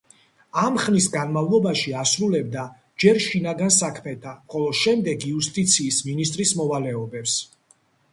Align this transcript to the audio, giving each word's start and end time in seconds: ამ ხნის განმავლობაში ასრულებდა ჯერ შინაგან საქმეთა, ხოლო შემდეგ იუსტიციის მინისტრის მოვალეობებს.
ამ 0.59 0.77
ხნის 0.83 1.07
განმავლობაში 1.15 1.91
ასრულებდა 2.03 2.63
ჯერ 3.03 3.19
შინაგან 3.25 3.73
საქმეთა, 3.75 4.33
ხოლო 4.55 4.71
შემდეგ 4.79 5.27
იუსტიციის 5.33 6.01
მინისტრის 6.09 6.55
მოვალეობებს. 6.63 7.37